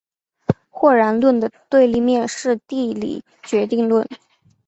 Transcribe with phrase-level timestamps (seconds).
[0.71, 4.03] 或然论的对立面是地理决定论。